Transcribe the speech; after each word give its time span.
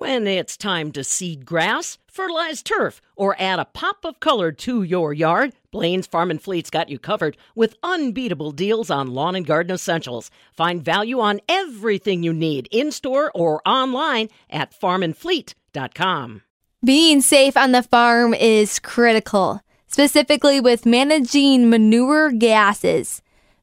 When 0.00 0.26
it's 0.26 0.56
time 0.56 0.92
to 0.92 1.04
seed 1.04 1.44
grass, 1.44 1.98
fertilize 2.06 2.62
turf, 2.62 3.02
or 3.16 3.36
add 3.38 3.58
a 3.58 3.66
pop 3.66 4.06
of 4.06 4.18
color 4.18 4.50
to 4.50 4.82
your 4.82 5.12
yard, 5.12 5.52
Blain's 5.70 6.06
Farm 6.06 6.30
and 6.30 6.40
Fleet's 6.40 6.70
got 6.70 6.88
you 6.88 6.98
covered 6.98 7.36
with 7.54 7.76
unbeatable 7.82 8.52
deals 8.52 8.90
on 8.90 9.12
lawn 9.12 9.34
and 9.34 9.44
garden 9.44 9.74
essentials. 9.74 10.30
Find 10.54 10.82
value 10.82 11.20
on 11.20 11.42
everything 11.50 12.22
you 12.22 12.32
need 12.32 12.66
in 12.70 12.92
store 12.92 13.30
or 13.34 13.60
online 13.68 14.30
at 14.48 14.72
farmandfleet.com. 14.72 16.42
Being 16.82 17.20
safe 17.20 17.58
on 17.58 17.72
the 17.72 17.82
farm 17.82 18.32
is 18.32 18.78
critical, 18.78 19.60
specifically 19.86 20.62
with 20.62 20.86
managing 20.86 21.68
manure 21.68 22.32
gases. 22.32 23.20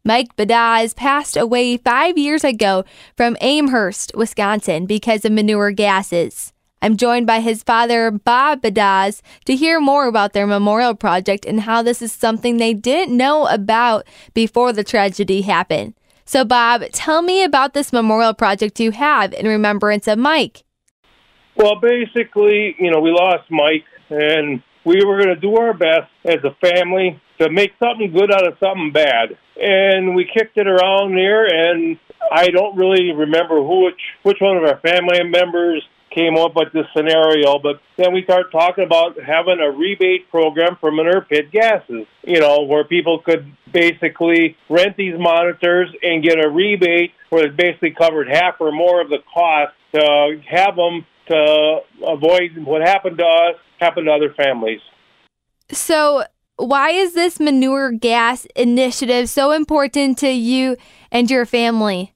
Mike 0.07 0.37
Badaz 0.37 0.95
passed 0.95 1.35
away 1.35 1.75
five 1.75 2.17
years 2.17 2.45
ago 2.45 2.85
from 3.17 3.35
Amherst, 3.41 4.13
Wisconsin, 4.15 4.85
because 4.85 5.25
of 5.25 5.33
manure 5.33 5.71
gases. 5.71 6.53
I'm 6.81 6.95
joined 6.95 7.27
by 7.27 7.41
his 7.41 7.61
father, 7.61 8.09
Bob 8.09 8.61
Badaz, 8.61 9.21
to 9.43 9.53
hear 9.57 9.81
more 9.81 10.07
about 10.07 10.31
their 10.31 10.47
memorial 10.47 10.95
project 10.95 11.43
and 11.43 11.59
how 11.59 11.81
this 11.81 12.01
is 12.01 12.13
something 12.13 12.55
they 12.55 12.73
didn't 12.73 13.17
know 13.17 13.47
about 13.47 14.07
before 14.33 14.71
the 14.71 14.81
tragedy 14.81 15.41
happened. 15.41 15.93
So, 16.23 16.45
Bob, 16.45 16.83
tell 16.93 17.21
me 17.21 17.43
about 17.43 17.73
this 17.73 17.91
memorial 17.91 18.33
project 18.33 18.79
you 18.79 18.91
have 18.91 19.33
in 19.33 19.45
remembrance 19.45 20.07
of 20.07 20.17
Mike. 20.17 20.63
Well, 21.57 21.81
basically, 21.81 22.77
you 22.79 22.91
know, 22.91 23.01
we 23.01 23.11
lost 23.11 23.51
Mike, 23.51 23.83
and 24.09 24.63
we 24.87 25.03
were 25.03 25.17
going 25.17 25.35
to 25.35 25.41
do 25.41 25.57
our 25.57 25.73
best 25.73 26.09
as 26.23 26.39
a 26.45 26.55
family 26.65 27.19
to 27.41 27.51
make 27.51 27.71
something 27.77 28.09
good 28.13 28.31
out 28.31 28.47
of 28.47 28.53
something 28.57 28.93
bad. 28.93 29.37
And 29.57 30.15
we 30.15 30.23
kicked 30.23 30.57
it 30.57 30.65
around 30.65 31.17
here, 31.17 31.45
and 31.45 31.99
I 32.31 32.47
don't 32.47 32.77
really 32.77 33.11
remember 33.11 33.57
who 33.57 33.85
which 33.85 33.99
which 34.23 34.37
one 34.39 34.55
of 34.55 34.63
our 34.63 34.79
family 34.79 35.23
members 35.25 35.83
came 36.15 36.37
up 36.37 36.53
with 36.55 36.71
this 36.71 36.85
scenario, 36.95 37.59
but 37.59 37.81
then 37.97 38.13
we 38.13 38.23
started 38.23 38.49
talking 38.49 38.85
about 38.85 39.21
having 39.21 39.59
a 39.59 39.69
rebate 39.69 40.29
program 40.31 40.77
for 40.79 40.89
manure 40.89 41.21
pit 41.21 41.51
gases, 41.51 42.07
you 42.23 42.39
know, 42.39 42.61
where 42.63 42.85
people 42.85 43.19
could 43.19 43.51
basically 43.71 44.55
rent 44.69 44.95
these 44.95 45.15
monitors 45.19 45.89
and 46.01 46.23
get 46.23 46.43
a 46.43 46.49
rebate 46.49 47.11
where 47.29 47.45
it 47.45 47.57
basically 47.57 47.91
covered 47.91 48.29
half 48.29 48.55
or 48.61 48.71
more 48.71 49.01
of 49.01 49.09
the 49.09 49.19
cost 49.33 49.73
to 49.93 50.41
have 50.49 50.77
them 50.77 51.05
to 51.27 51.79
avoid 52.07 52.55
what 52.63 52.81
happened 52.81 53.17
to 53.17 53.25
us 53.25 53.55
happen 53.79 54.05
to 54.05 54.11
other 54.11 54.33
families. 54.33 54.81
So, 55.71 56.23
why 56.57 56.91
is 56.91 57.13
this 57.13 57.39
manure 57.39 57.91
gas 57.91 58.45
initiative 58.55 59.29
so 59.29 59.51
important 59.51 60.17
to 60.19 60.29
you 60.29 60.75
and 61.11 61.29
your 61.29 61.45
family? 61.45 62.13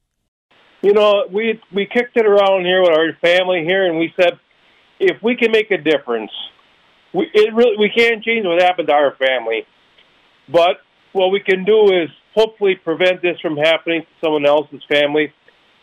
You 0.81 0.93
know, 0.93 1.25
we 1.31 1.61
we 1.71 1.85
kicked 1.85 2.17
it 2.17 2.25
around 2.25 2.65
here 2.65 2.81
with 2.81 2.91
our 2.91 3.13
family 3.21 3.63
here, 3.63 3.85
and 3.85 3.99
we 3.99 4.13
said, 4.19 4.39
if 4.99 5.21
we 5.21 5.35
can 5.35 5.51
make 5.51 5.69
a 5.69 5.77
difference, 5.77 6.31
we 7.13 7.29
it 7.33 7.53
really 7.53 7.77
we 7.77 7.89
can't 7.89 8.23
change 8.23 8.45
what 8.45 8.61
happened 8.61 8.87
to 8.87 8.93
our 8.93 9.15
family, 9.15 9.67
but 10.49 10.81
what 11.13 11.29
we 11.29 11.39
can 11.39 11.65
do 11.65 11.91
is 11.93 12.09
hopefully 12.33 12.75
prevent 12.75 13.21
this 13.21 13.39
from 13.41 13.57
happening 13.57 14.01
to 14.01 14.25
someone 14.25 14.45
else's 14.45 14.81
family. 14.89 15.33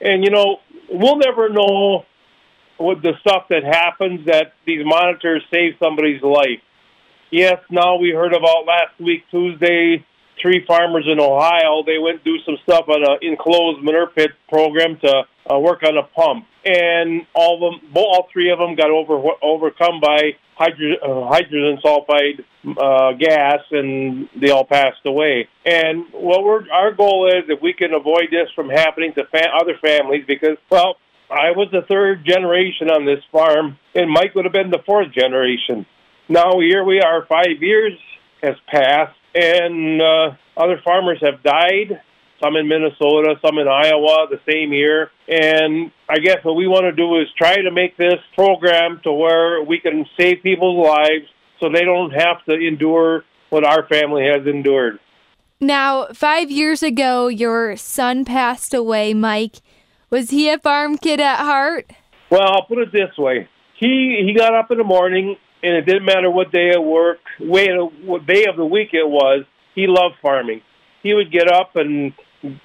And 0.00 0.24
you 0.24 0.30
know, 0.30 0.58
we'll 0.90 1.18
never 1.18 1.48
know 1.48 2.04
what 2.78 3.02
the 3.02 3.12
stuff 3.20 3.44
that 3.50 3.64
happens 3.64 4.26
that 4.26 4.54
these 4.66 4.84
monitors 4.84 5.42
save 5.52 5.74
somebody's 5.82 6.22
life. 6.22 6.62
Yes, 7.30 7.58
now 7.70 7.96
we 7.96 8.10
heard 8.10 8.32
about 8.32 8.64
last 8.66 8.98
week, 8.98 9.24
Tuesday, 9.30 10.04
three 10.40 10.64
farmers 10.66 11.06
in 11.10 11.20
Ohio. 11.20 11.82
They 11.84 11.98
went 11.98 12.24
do 12.24 12.38
some 12.46 12.56
stuff 12.62 12.88
on 12.88 13.02
an 13.04 13.18
enclosed 13.22 13.82
manure 13.82 14.06
pit 14.06 14.30
program 14.48 14.98
to 15.00 15.24
uh, 15.50 15.58
work 15.58 15.82
on 15.82 15.96
a 15.96 16.04
pump, 16.04 16.46
and 16.64 17.26
all 17.34 17.54
of 17.56 17.80
them, 17.80 17.92
all 17.94 18.28
three 18.32 18.50
of 18.50 18.58
them, 18.58 18.76
got 18.76 18.90
over 18.90 19.20
overcome 19.42 20.00
by 20.00 20.36
hydro, 20.56 20.94
uh, 21.02 21.28
hydrogen 21.28 21.78
sulfide 21.84 22.44
uh, 22.78 23.12
gas, 23.18 23.60
and 23.70 24.28
they 24.40 24.50
all 24.50 24.64
passed 24.64 25.04
away. 25.04 25.48
And 25.64 26.04
what 26.12 26.44
we're 26.44 26.70
our 26.70 26.92
goal 26.92 27.28
is, 27.28 27.44
if 27.48 27.60
we 27.60 27.72
can 27.72 27.92
avoid 27.92 28.28
this 28.30 28.48
from 28.54 28.68
happening 28.68 29.12
to 29.14 29.24
fa- 29.26 29.52
other 29.60 29.76
families, 29.82 30.24
because 30.26 30.56
well, 30.70 30.96
I 31.30 31.52
was 31.52 31.68
the 31.70 31.82
third 31.88 32.24
generation 32.24 32.90
on 32.90 33.04
this 33.04 33.22
farm, 33.30 33.78
and 33.94 34.10
Mike 34.10 34.34
would 34.34 34.44
have 34.44 34.52
been 34.52 34.70
the 34.70 34.82
fourth 34.86 35.12
generation. 35.12 35.86
Now 36.28 36.58
here 36.60 36.84
we 36.84 37.00
are, 37.00 37.26
five 37.26 37.60
years 37.60 37.92
has 38.42 38.54
passed, 38.66 39.16
and 39.34 40.00
uh, 40.00 40.30
other 40.56 40.80
farmers 40.84 41.18
have 41.22 41.42
died. 41.42 42.00
Some 42.42 42.54
in 42.54 42.68
Minnesota, 42.68 43.34
some 43.44 43.58
in 43.58 43.66
Iowa, 43.66 44.28
the 44.30 44.40
same 44.48 44.72
year. 44.72 45.10
And 45.26 45.90
I 46.08 46.18
guess 46.18 46.38
what 46.44 46.54
we 46.54 46.68
want 46.68 46.84
to 46.84 46.92
do 46.92 47.20
is 47.20 47.26
try 47.36 47.56
to 47.56 47.70
make 47.72 47.96
this 47.96 48.20
program 48.36 49.00
to 49.02 49.12
where 49.12 49.62
we 49.64 49.80
can 49.80 50.06
save 50.16 50.42
people's 50.44 50.86
lives 50.86 51.26
so 51.58 51.68
they 51.68 51.84
don't 51.84 52.12
have 52.12 52.44
to 52.48 52.54
endure 52.54 53.24
what 53.50 53.64
our 53.64 53.88
family 53.88 54.24
has 54.24 54.46
endured. 54.46 55.00
Now, 55.60 56.06
five 56.14 56.48
years 56.48 56.84
ago, 56.84 57.26
your 57.26 57.76
son 57.76 58.24
passed 58.24 58.72
away, 58.72 59.14
Mike. 59.14 59.56
Was 60.10 60.30
he 60.30 60.48
a 60.48 60.58
farm 60.58 60.96
kid 60.96 61.20
at 61.20 61.36
heart? 61.36 61.90
Well, 62.30 62.42
I'll 62.42 62.64
put 62.64 62.78
it 62.78 62.92
this 62.92 63.16
way. 63.18 63.48
He 63.78 64.22
he 64.26 64.34
got 64.34 64.54
up 64.54 64.70
in 64.70 64.78
the 64.78 64.84
morning 64.84 65.36
and 65.62 65.74
it 65.76 65.86
didn't 65.86 66.04
matter 66.04 66.30
what 66.30 66.52
day 66.52 66.72
of 66.74 66.84
work, 66.84 67.18
way 67.40 67.68
what 68.04 68.26
day 68.26 68.46
of 68.46 68.56
the 68.56 68.64
week 68.64 68.90
it 68.92 69.08
was. 69.08 69.44
He 69.74 69.86
loved 69.86 70.16
farming. 70.22 70.62
He 71.02 71.14
would 71.14 71.30
get 71.30 71.50
up 71.50 71.76
and 71.76 72.12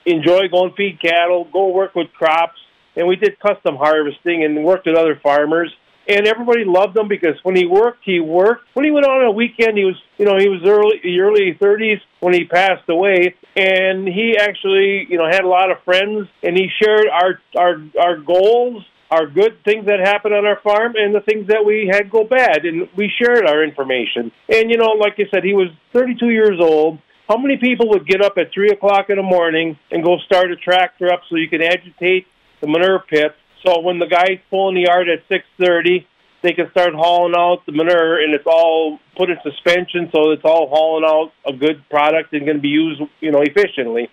enjoy 0.06 0.48
going 0.50 0.74
feed 0.78 1.00
cattle, 1.02 1.48
go 1.52 1.70
work 1.70 1.96
with 1.96 2.12
crops, 2.14 2.60
and 2.96 3.08
we 3.08 3.16
did 3.16 3.40
custom 3.40 3.76
harvesting 3.76 4.44
and 4.44 4.64
worked 4.64 4.86
with 4.86 4.96
other 4.96 5.20
farmers. 5.22 5.72
And 6.08 6.28
everybody 6.28 6.66
loved 6.66 6.98
him 6.98 7.08
because 7.08 7.36
when 7.44 7.56
he 7.56 7.66
worked, 7.66 8.00
he 8.04 8.20
worked. 8.20 8.66
When 8.74 8.84
he 8.86 8.92
went 8.92 9.06
on 9.06 9.24
a 9.24 9.32
weekend, 9.32 9.78
he 9.78 9.86
was, 9.86 9.96
you 10.18 10.26
know, 10.26 10.38
he 10.38 10.50
was 10.50 10.62
early, 10.66 11.00
early 11.18 11.58
30s 11.62 12.02
when 12.20 12.34
he 12.34 12.44
passed 12.44 12.90
away, 12.90 13.36
and 13.56 14.06
he 14.06 14.36
actually, 14.38 15.08
you 15.10 15.18
know, 15.18 15.28
had 15.30 15.46
a 15.46 15.48
lot 15.48 15.72
of 15.72 15.82
friends, 15.86 16.28
and 16.42 16.58
he 16.58 16.68
shared 16.82 17.08
our 17.08 17.40
our 17.58 17.82
our 17.98 18.18
goals 18.18 18.84
our 19.14 19.28
good 19.28 19.64
things 19.64 19.86
that 19.86 20.00
happen 20.00 20.34
on 20.34 20.46
our 20.46 20.60
farm 20.64 20.94
and 20.96 21.14
the 21.14 21.22
things 21.22 21.48
that 21.48 21.64
we 21.64 21.88
had 21.92 22.10
go 22.10 22.24
bad. 22.24 22.66
And 22.66 22.90
we 22.98 23.12
shared 23.22 23.46
our 23.46 23.64
information. 23.64 24.32
And, 24.50 24.72
you 24.72 24.78
know, 24.78 24.98
like 25.00 25.14
I 25.20 25.30
said, 25.30 25.44
he 25.44 25.54
was 25.54 25.70
32 25.94 26.30
years 26.30 26.60
old. 26.60 26.98
How 27.30 27.38
many 27.38 27.58
people 27.58 27.90
would 27.90 28.08
get 28.08 28.22
up 28.22 28.34
at 28.38 28.52
3 28.54 28.70
o'clock 28.70 29.10
in 29.10 29.18
the 29.18 29.24
morning 29.24 29.78
and 29.92 30.04
go 30.04 30.18
start 30.26 30.52
a 30.52 30.56
tractor 30.56 31.14
up 31.14 31.22
so 31.30 31.36
you 31.36 31.48
can 31.48 31.62
agitate 31.62 32.26
the 32.60 32.68
manure 32.68 33.04
pit? 33.08 33.36
So 33.66 33.80
when 33.80 34.00
the 34.00 34.08
guy's 34.08 34.40
pulling 34.50 34.76
the 34.76 34.82
yard 34.84 35.08
at 35.10 35.28
6.30, 35.30 36.06
they 36.42 36.52
can 36.52 36.70
start 36.72 36.94
hauling 36.94 37.36
out 37.38 37.66
the 37.66 37.72
manure 37.72 38.22
and 38.22 38.34
it's 38.34 38.46
all 38.46 39.00
put 39.16 39.30
in 39.30 39.38
suspension 39.44 40.10
so 40.14 40.32
it's 40.32 40.44
all 40.44 40.68
hauling 40.68 41.06
out 41.06 41.32
a 41.46 41.58
good 41.58 41.88
product 41.90 42.34
and 42.34 42.46
going 42.46 42.58
to 42.58 42.62
be 42.62 42.68
used, 42.68 43.02
you 43.22 43.32
know, 43.32 43.42
efficiently. 43.42 44.10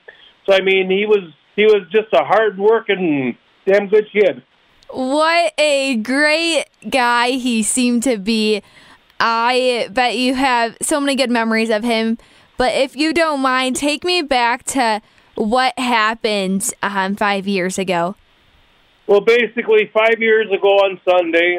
So, 0.47 0.55
I 0.55 0.61
mean, 0.61 0.89
he 0.91 1.07
was 1.07 1.33
he 1.57 1.65
was 1.65 1.83
just 1.91 2.09
a 2.15 2.25
hard 2.25 2.59
working, 2.59 3.37
damn 3.67 3.89
good 3.89 4.07
kid. 4.13 4.43
What 4.89 5.53
a 5.59 5.97
great 5.97 6.65
guy 6.89 7.33
he 7.33 7.63
seemed 7.63 8.05
to 8.05 8.17
be. 8.17 8.63
I 9.19 9.89
bet 9.93 10.17
you 10.17 10.35
have 10.35 10.77
so 10.81 11.01
many 11.01 11.15
good 11.15 11.31
memories 11.31 11.69
of 11.69 11.85
him. 11.85 12.17
But 12.57 12.75
if 12.75 12.97
you 12.97 13.13
don't 13.13 13.41
mind, 13.41 13.77
take 13.77 14.05
me 14.05 14.23
back 14.23 14.65
to 14.65 15.03
what 15.35 15.79
happened 15.79 16.73
um, 16.83 17.17
five 17.17 17.47
years 17.47 17.79
ago. 17.79 18.17
Well, 19.11 19.23
basically, 19.23 19.91
five 19.93 20.21
years 20.21 20.47
ago 20.57 20.87
on 20.87 21.01
Sunday, 21.05 21.59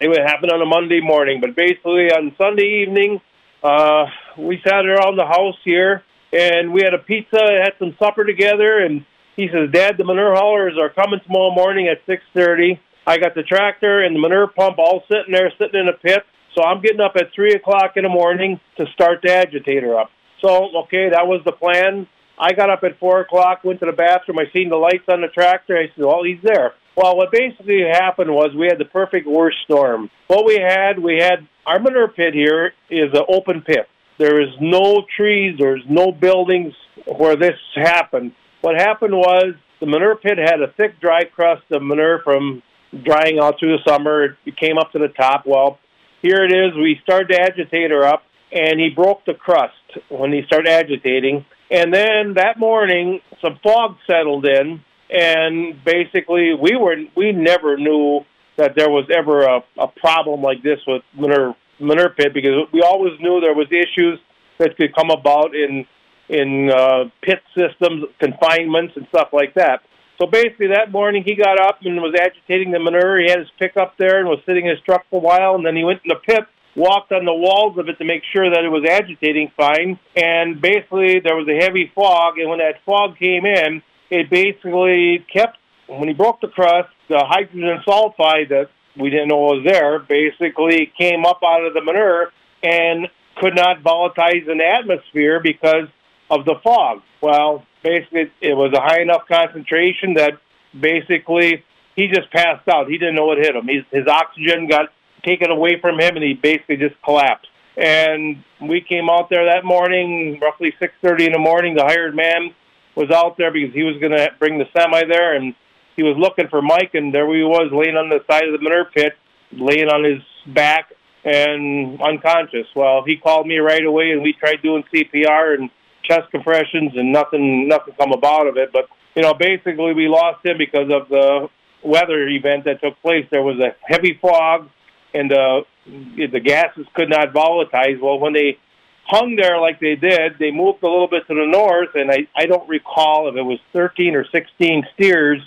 it 0.00 0.08
would 0.08 0.18
happen 0.18 0.50
on 0.50 0.60
a 0.60 0.66
Monday 0.66 1.00
morning. 1.00 1.40
But 1.40 1.54
basically, 1.54 2.10
on 2.10 2.34
Sunday 2.36 2.82
evening, 2.82 3.20
uh, 3.62 4.06
we 4.36 4.60
sat 4.66 4.84
around 4.84 5.14
the 5.16 5.24
house 5.24 5.54
here 5.64 6.02
and 6.32 6.72
we 6.72 6.82
had 6.82 6.94
a 6.94 6.98
pizza, 6.98 7.38
had 7.38 7.74
some 7.78 7.94
supper 8.00 8.24
together, 8.24 8.80
and 8.84 9.06
he 9.36 9.46
says, 9.46 9.70
Dad, 9.70 9.94
the 9.96 10.04
manure 10.04 10.34
haulers 10.34 10.74
are 10.76 10.90
coming 10.90 11.20
tomorrow 11.24 11.54
morning 11.54 11.86
at 11.86 12.04
6.30. 12.04 12.80
I 13.06 13.18
got 13.18 13.36
the 13.36 13.44
tractor 13.44 14.02
and 14.02 14.16
the 14.16 14.20
manure 14.20 14.48
pump 14.48 14.78
all 14.78 15.04
sitting 15.06 15.32
there, 15.32 15.52
sitting 15.56 15.78
in 15.78 15.86
a 15.86 15.92
pit. 15.92 16.24
So 16.56 16.64
I'm 16.64 16.82
getting 16.82 17.00
up 17.00 17.12
at 17.14 17.32
3 17.32 17.52
o'clock 17.52 17.92
in 17.94 18.02
the 18.02 18.08
morning 18.08 18.58
to 18.76 18.86
start 18.92 19.20
the 19.22 19.32
agitator 19.32 19.96
up. 19.96 20.10
So, 20.40 20.68
okay, 20.82 21.10
that 21.10 21.28
was 21.28 21.42
the 21.44 21.52
plan. 21.52 22.08
I 22.40 22.54
got 22.54 22.70
up 22.70 22.82
at 22.82 22.98
4 22.98 23.20
o'clock, 23.20 23.62
went 23.62 23.78
to 23.80 23.86
the 23.86 23.92
bathroom. 23.92 24.40
I 24.40 24.50
seen 24.52 24.68
the 24.68 24.76
lights 24.76 25.06
on 25.08 25.20
the 25.20 25.28
tractor. 25.28 25.78
I 25.78 25.94
said, 25.94 26.04
well, 26.04 26.24
he's 26.24 26.42
there. 26.42 26.74
Well, 26.98 27.16
what 27.16 27.30
basically 27.30 27.82
happened 27.88 28.28
was 28.28 28.50
we 28.58 28.66
had 28.66 28.80
the 28.80 28.84
perfect 28.84 29.24
worst 29.24 29.58
storm. 29.62 30.10
What 30.26 30.44
we 30.44 30.56
had, 30.56 30.98
we 30.98 31.18
had 31.20 31.46
our 31.64 31.78
manure 31.78 32.08
pit 32.08 32.34
here 32.34 32.72
is 32.90 33.12
an 33.12 33.22
open 33.28 33.62
pit. 33.62 33.86
There 34.18 34.42
is 34.42 34.48
no 34.60 35.04
trees, 35.16 35.54
there's 35.60 35.84
no 35.88 36.10
buildings 36.10 36.72
where 37.06 37.36
this 37.36 37.54
happened. 37.76 38.32
What 38.62 38.74
happened 38.74 39.12
was 39.12 39.54
the 39.78 39.86
manure 39.86 40.16
pit 40.16 40.38
had 40.38 40.60
a 40.60 40.72
thick, 40.76 41.00
dry 41.00 41.22
crust 41.22 41.62
of 41.70 41.84
manure 41.84 42.20
from 42.24 42.64
drying 43.04 43.38
out 43.40 43.60
through 43.60 43.76
the 43.76 43.88
summer. 43.88 44.36
It 44.44 44.56
came 44.56 44.76
up 44.76 44.90
to 44.90 44.98
the 44.98 45.06
top. 45.06 45.44
Well, 45.46 45.78
here 46.20 46.42
it 46.42 46.50
is. 46.50 46.74
We 46.74 46.98
started 47.04 47.28
the 47.28 47.40
agitator 47.40 48.04
up, 48.04 48.24
and 48.50 48.80
he 48.80 48.90
broke 48.90 49.24
the 49.24 49.34
crust 49.34 49.74
when 50.08 50.32
he 50.32 50.42
started 50.48 50.68
agitating. 50.68 51.46
And 51.70 51.94
then 51.94 52.34
that 52.34 52.58
morning, 52.58 53.20
some 53.40 53.60
fog 53.62 53.98
settled 54.10 54.46
in, 54.46 54.82
and 55.10 55.82
basically 55.84 56.54
we 56.54 56.76
were 56.76 56.96
we 57.16 57.32
never 57.32 57.76
knew 57.76 58.20
that 58.56 58.72
there 58.76 58.90
was 58.90 59.06
ever 59.14 59.42
a, 59.42 59.60
a 59.78 59.86
problem 59.86 60.42
like 60.42 60.62
this 60.62 60.80
with 60.86 61.02
manure 61.14 61.54
manure 61.80 62.10
pit 62.10 62.34
because 62.34 62.68
we 62.72 62.82
always 62.82 63.12
knew 63.20 63.40
there 63.40 63.54
was 63.54 63.68
issues 63.70 64.18
that 64.58 64.76
could 64.76 64.94
come 64.94 65.10
about 65.10 65.54
in 65.54 65.86
in 66.28 66.70
uh, 66.70 67.04
pit 67.22 67.40
systems, 67.56 68.04
confinements, 68.20 68.92
and 68.96 69.06
stuff 69.08 69.28
like 69.32 69.54
that. 69.54 69.80
So 70.20 70.26
basically, 70.26 70.68
that 70.68 70.90
morning 70.90 71.22
he 71.24 71.34
got 71.36 71.60
up 71.60 71.78
and 71.82 71.96
was 71.96 72.14
agitating 72.20 72.72
the 72.72 72.80
manure. 72.80 73.22
He 73.22 73.30
had 73.30 73.38
his 73.38 73.48
pick 73.58 73.76
up 73.76 73.94
there 73.98 74.18
and 74.18 74.28
was 74.28 74.40
sitting 74.44 74.66
in 74.66 74.70
his 74.70 74.80
truck 74.80 75.06
for 75.10 75.16
a 75.16 75.22
while, 75.22 75.54
and 75.54 75.64
then 75.64 75.76
he 75.76 75.84
went 75.84 76.00
in 76.04 76.08
the 76.08 76.20
pit, 76.26 76.44
walked 76.74 77.12
on 77.12 77.24
the 77.24 77.32
walls 77.32 77.78
of 77.78 77.88
it 77.88 77.98
to 77.98 78.04
make 78.04 78.22
sure 78.32 78.50
that 78.50 78.64
it 78.64 78.68
was 78.68 78.84
agitating 78.84 79.52
fine. 79.56 79.98
And 80.16 80.60
basically, 80.60 81.20
there 81.20 81.36
was 81.36 81.48
a 81.48 81.64
heavy 81.64 81.90
fog, 81.94 82.38
and 82.38 82.50
when 82.50 82.58
that 82.58 82.82
fog 82.84 83.16
came 83.16 83.46
in, 83.46 83.82
it 84.10 84.30
basically 84.30 85.24
kept. 85.32 85.58
When 85.86 86.08
he 86.08 86.14
broke 86.14 86.40
the 86.40 86.48
crust, 86.48 86.90
the 87.08 87.24
hydrogen 87.26 87.82
sulfide 87.86 88.50
that 88.50 88.68
we 88.98 89.10
didn't 89.10 89.28
know 89.28 89.38
was 89.38 89.64
there 89.64 89.98
basically 90.00 90.92
came 90.98 91.24
up 91.24 91.40
out 91.42 91.64
of 91.64 91.72
the 91.72 91.82
manure 91.82 92.30
and 92.62 93.08
could 93.36 93.54
not 93.54 93.82
volatilize 93.82 94.48
in 94.48 94.58
the 94.58 94.66
atmosphere 94.66 95.40
because 95.40 95.88
of 96.30 96.44
the 96.44 96.56
fog. 96.62 97.02
Well, 97.22 97.64
basically, 97.82 98.30
it 98.40 98.54
was 98.54 98.72
a 98.74 98.80
high 98.80 99.00
enough 99.00 99.22
concentration 99.28 100.14
that 100.14 100.32
basically 100.78 101.64
he 101.96 102.08
just 102.08 102.30
passed 102.30 102.68
out. 102.68 102.88
He 102.88 102.98
didn't 102.98 103.14
know 103.14 103.26
what 103.26 103.38
hit 103.38 103.54
him. 103.54 103.66
His, 103.66 103.84
his 103.90 104.06
oxygen 104.06 104.68
got 104.68 104.90
taken 105.24 105.50
away 105.50 105.80
from 105.80 105.98
him, 105.98 106.16
and 106.16 106.24
he 106.24 106.34
basically 106.34 106.76
just 106.76 107.00
collapsed. 107.02 107.48
And 107.76 108.42
we 108.60 108.80
came 108.80 109.08
out 109.08 109.30
there 109.30 109.44
that 109.46 109.64
morning, 109.64 110.38
roughly 110.40 110.74
6:30 110.80 111.26
in 111.26 111.32
the 111.32 111.38
morning. 111.38 111.74
The 111.74 111.84
hired 111.84 112.14
man 112.14 112.54
was 112.98 113.10
out 113.14 113.38
there 113.38 113.52
because 113.52 113.72
he 113.72 113.84
was 113.84 113.96
going 114.00 114.10
to 114.10 114.28
bring 114.40 114.58
the 114.58 114.66
semi 114.76 115.06
there, 115.06 115.36
and 115.36 115.54
he 115.94 116.02
was 116.02 116.16
looking 116.18 116.48
for 116.48 116.60
Mike, 116.60 116.90
and 116.94 117.14
there 117.14 117.32
he 117.32 117.44
was, 117.44 117.70
laying 117.70 117.96
on 117.96 118.08
the 118.08 118.18
side 118.28 118.44
of 118.44 118.52
the 118.52 118.62
manure 118.62 118.86
pit, 118.86 119.12
laying 119.52 119.86
on 119.88 120.02
his 120.02 120.18
back 120.52 120.92
and 121.24 122.00
unconscious. 122.02 122.66
Well, 122.74 123.04
he 123.06 123.16
called 123.16 123.46
me 123.46 123.58
right 123.58 123.84
away, 123.84 124.10
and 124.10 124.22
we 124.22 124.32
tried 124.32 124.62
doing 124.62 124.82
CPR 124.92 125.54
and 125.54 125.70
chest 126.02 126.30
compressions, 126.32 126.92
and 126.96 127.12
nothing, 127.12 127.68
nothing 127.68 127.94
come 127.94 128.12
about 128.12 128.48
of 128.48 128.56
it. 128.56 128.72
But 128.72 128.88
you 129.14 129.22
know, 129.22 129.34
basically, 129.34 129.94
we 129.94 130.08
lost 130.08 130.44
him 130.44 130.58
because 130.58 130.90
of 130.90 131.08
the 131.08 131.48
weather 131.84 132.26
event 132.26 132.64
that 132.64 132.80
took 132.82 133.00
place. 133.00 133.26
There 133.30 133.42
was 133.42 133.58
a 133.60 133.76
heavy 133.86 134.18
fog, 134.20 134.70
and 135.14 135.32
uh, 135.32 135.62
the 135.86 136.40
gases 136.42 136.86
could 136.94 137.10
not 137.10 137.32
volatilize. 137.32 138.00
Well, 138.00 138.18
when 138.18 138.32
they 138.32 138.58
hung 139.08 139.36
there 139.36 139.58
like 139.58 139.80
they 139.80 139.96
did, 139.96 140.38
they 140.38 140.50
moved 140.50 140.82
a 140.82 140.86
little 140.86 141.08
bit 141.08 141.26
to 141.26 141.34
the 141.34 141.46
north, 141.46 141.94
and 141.94 142.10
I, 142.10 142.28
I 142.36 142.46
don't 142.46 142.68
recall 142.68 143.28
if 143.28 143.36
it 143.36 143.42
was 143.42 143.58
13 143.72 144.14
or 144.14 144.24
16 144.30 144.86
steers. 144.94 145.40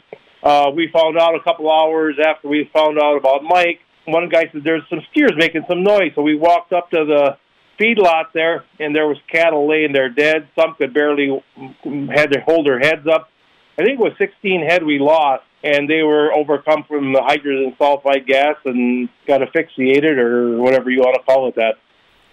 Uh, 0.44 0.72
we 0.76 0.90
found 0.92 1.18
out 1.20 1.36
a 1.36 1.44
couple 1.44 1.72
hours 1.72 2.16
after 2.24 2.48
we 2.48 2.70
found 2.74 2.98
out 3.00 3.18
about 3.18 3.44
Mike. 3.44 3.80
One 4.06 4.28
guy 4.30 4.50
said 4.52 4.64
there's 4.64 4.84
some 4.90 5.02
steers 5.12 5.34
making 5.38 5.66
some 5.70 5.84
noise, 5.84 6.12
so 6.16 6.24
we 6.24 6.36
walked 6.36 6.74
up 6.74 6.90
to 6.90 7.06
the 7.06 7.38
feedlot 7.80 8.34
there, 8.34 8.66
and 8.80 8.96
there 8.96 9.08
was 9.08 9.18
cattle 9.32 9.70
laying 9.70 9.94
there 9.94 10.10
dead. 10.10 10.48
Some 10.60 10.76
could 10.76 10.94
barely 10.94 11.44
had 12.14 12.32
to 12.32 12.42
hold 12.42 12.66
their 12.66 12.80
heads 12.80 13.08
up. 13.08 13.30
I 13.78 13.84
think 13.84 14.00
it 14.00 14.04
was 14.04 14.14
16 14.18 14.66
head 14.68 14.84
we 14.84 14.98
lost, 15.00 15.44
and 15.64 15.88
they 15.88 16.02
were 16.02 16.34
overcome 16.34 16.84
from 16.88 17.14
the 17.14 17.22
hydrogen 17.22 17.76
sulfide 17.80 18.26
gas 18.26 18.56
and 18.66 19.10
got 19.28 19.44
asphyxiated 19.44 20.18
or 20.18 20.58
whatever 20.58 20.90
you 20.90 21.00
want 21.00 21.16
to 21.16 21.24
call 21.24 21.48
it. 21.48 21.56
That. 21.56 21.76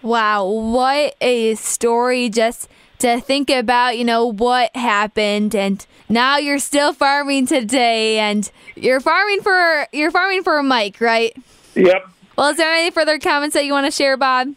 Wow, 0.01 0.45
what 0.45 1.15
a 1.21 1.55
story! 1.55 2.29
Just 2.29 2.69
to 2.99 3.19
think 3.19 3.49
about, 3.49 3.97
you 3.97 4.05
know, 4.05 4.25
what 4.31 4.75
happened, 4.75 5.55
and 5.55 5.85
now 6.07 6.37
you're 6.37 6.59
still 6.59 6.93
farming 6.93 7.47
today, 7.47 8.19
and 8.19 8.49
you're 8.75 8.99
farming 8.99 9.41
for 9.41 9.87
you're 9.91 10.11
farming 10.11 10.43
for 10.43 10.61
Mike, 10.63 11.01
right? 11.01 11.35
Yep. 11.75 12.09
Well, 12.37 12.51
is 12.51 12.57
there 12.57 12.73
any 12.73 12.91
further 12.91 13.19
comments 13.19 13.53
that 13.55 13.65
you 13.65 13.73
want 13.73 13.85
to 13.87 13.91
share, 13.91 14.15
Bob? 14.15 14.53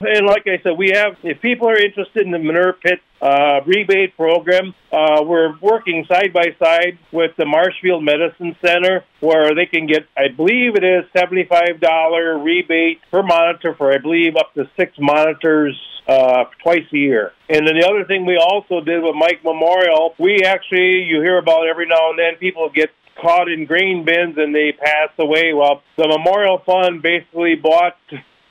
And 0.00 0.26
like 0.26 0.46
I 0.46 0.60
said, 0.62 0.76
we 0.76 0.90
have, 0.94 1.16
if 1.22 1.40
people 1.40 1.68
are 1.68 1.76
interested 1.76 2.26
in 2.26 2.32
the 2.32 2.38
manure 2.38 2.72
pit 2.74 3.00
uh, 3.22 3.60
rebate 3.64 4.16
program, 4.16 4.74
uh, 4.92 5.22
we're 5.24 5.56
working 5.60 6.04
side 6.08 6.32
by 6.32 6.54
side 6.58 6.98
with 7.12 7.30
the 7.36 7.46
Marshfield 7.46 8.04
Medicine 8.04 8.56
Center 8.64 9.04
where 9.20 9.54
they 9.54 9.66
can 9.66 9.86
get, 9.86 10.06
I 10.16 10.28
believe 10.28 10.76
it 10.76 10.84
is 10.84 11.04
$75 11.16 12.44
rebate 12.44 13.00
per 13.10 13.22
monitor 13.22 13.74
for, 13.74 13.92
I 13.92 13.98
believe, 13.98 14.36
up 14.36 14.52
to 14.54 14.68
six 14.76 14.92
monitors 14.98 15.80
uh, 16.06 16.44
twice 16.62 16.84
a 16.92 16.96
year. 16.96 17.32
And 17.48 17.66
then 17.66 17.78
the 17.78 17.86
other 17.88 18.04
thing 18.04 18.26
we 18.26 18.36
also 18.36 18.84
did 18.84 19.02
with 19.02 19.14
Mike 19.14 19.42
Memorial, 19.44 20.14
we 20.18 20.42
actually, 20.44 21.04
you 21.04 21.22
hear 21.22 21.38
about 21.38 21.66
every 21.66 21.86
now 21.86 22.10
and 22.10 22.18
then 22.18 22.36
people 22.38 22.68
get 22.68 22.90
caught 23.20 23.48
in 23.48 23.64
grain 23.64 24.04
bins 24.04 24.36
and 24.36 24.54
they 24.54 24.72
pass 24.72 25.10
away. 25.18 25.52
Well, 25.54 25.82
the 25.96 26.08
Memorial 26.08 26.58
Fund 26.66 27.00
basically 27.00 27.54
bought 27.54 27.96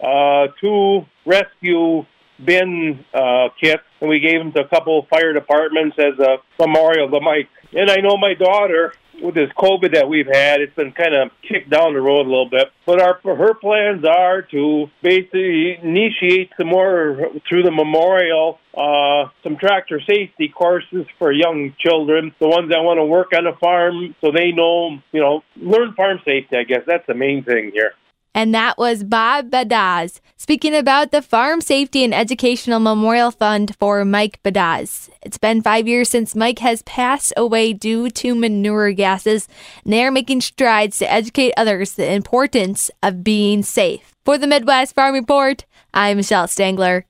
uh, 0.04 0.48
two 0.60 1.06
rescue 1.26 2.06
bin 2.44 3.06
uh, 3.14 3.50
kits, 3.62 3.84
and 4.02 4.10
we 4.10 4.20
gave 4.20 4.40
them 4.40 4.52
to 4.54 4.62
a 4.62 4.68
couple 4.68 5.00
of 5.00 5.08
fire 5.08 5.34
departments 5.34 5.98
as 6.00 6.20
a 6.20 6.38
memorial 6.60 7.10
to 7.10 7.22
Mike. 7.22 7.50
And 7.74 7.90
I 7.90 7.98
know 7.98 8.18
my 8.18 8.34
daughter, 8.34 8.94
with 9.22 9.36
this 9.36 9.50
COVID 9.58 9.94
that 9.94 10.10
we've 10.10 10.28
had, 10.28 10.62
it's 10.62 10.76
been 10.76 10.92
kind 10.92 11.16
of 11.16 11.32
kicked 11.48 11.70
down 11.70 11.94
the 11.94 12.02
road 12.02 12.26
a 12.26 12.30
little 12.30 12.50
bit. 12.50 12.68
But 12.86 13.02
our 13.02 13.20
her 13.24 13.54
plans 13.54 14.04
are 14.06 14.42
to 14.42 14.88
basically 15.02 15.78
initiate 15.82 16.52
some 16.58 16.68
more 16.68 17.32
through 17.48 17.64
the 17.64 17.72
memorial, 17.72 18.60
uh, 18.76 19.30
some 19.44 19.58
tractor 19.58 20.02
safety 20.02 20.50
courses 20.50 21.06
for 21.18 21.32
young 21.32 21.74
children, 21.80 22.34
the 22.40 22.48
ones 22.48 22.70
that 22.70 22.84
want 22.84 23.00
to 23.00 23.06
work 23.06 23.32
on 23.36 23.48
a 23.48 23.56
farm, 23.58 24.16
so 24.22 24.32
they 24.32 24.52
know, 24.52 24.98
you 25.12 25.22
know, 25.22 25.44
learn 25.56 25.94
farm 25.94 26.20
safety. 26.26 26.58
I 26.58 26.64
guess 26.64 26.82
that's 26.86 27.08
the 27.08 27.16
main 27.16 27.44
thing 27.44 27.72
here. 27.74 27.94
And 28.36 28.54
that 28.54 28.78
was 28.78 29.04
Bob 29.04 29.52
Badaz 29.52 30.20
speaking 30.38 30.76
about 30.76 31.12
the 31.12 31.22
Farm 31.22 31.62
Safety 31.62 32.04
and 32.04 32.14
Educational 32.14 32.80
Memorial 32.80 33.32
Fund 33.32 33.76
for 33.80 34.04
Mike 34.04 34.42
Badaz. 34.44 35.10
It's 35.22 35.38
been 35.38 35.62
five 35.62 35.88
years 35.88 36.10
since 36.10 36.36
Mike 36.36 36.60
has 36.60 36.82
passed 36.82 37.32
away 37.38 37.74
due 37.74 38.10
to 38.10 38.34
manure 38.34 38.92
gases, 38.92 39.48
and 39.84 39.94
they 39.94 40.04
are 40.04 40.12
making 40.12 40.42
strides 40.42 40.98
to 41.00 41.12
educate 41.12 41.54
others 41.56 41.94
the 41.94 42.12
importance 42.12 42.90
of 43.02 43.24
being 43.24 43.62
safe. 43.62 44.14
For 44.26 44.38
the 44.38 44.48
Midwest 44.48 44.96
Farm 44.96 45.14
Report, 45.14 45.66
I'm 45.94 46.18
Michelle 46.18 46.48
Stangler. 46.48 47.04